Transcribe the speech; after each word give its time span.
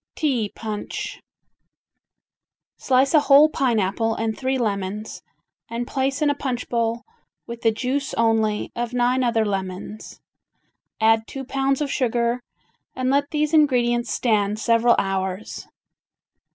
"T" 0.15 0.51
Punch 0.55 1.21
Slice 2.77 3.13
a 3.13 3.19
whole 3.19 3.49
pineapple 3.49 4.15
and 4.15 4.35
three 4.35 4.57
lemons, 4.57 5.21
and 5.69 5.85
place 5.85 6.23
in 6.23 6.29
a 6.31 6.33
punch 6.33 6.67
bowl 6.69 7.03
with 7.45 7.61
the 7.61 7.69
juice 7.69 8.15
only 8.15 8.71
of 8.75 8.93
nine 8.95 9.23
other 9.23 9.45
lemons, 9.45 10.19
add 10.99 11.27
two 11.27 11.43
pounds 11.45 11.81
of 11.81 11.91
sugar, 11.91 12.41
and 12.95 13.11
let 13.11 13.29
these 13.29 13.53
ingredients 13.53 14.11
stand 14.11 14.57
several 14.57 14.95
hours. 14.97 15.67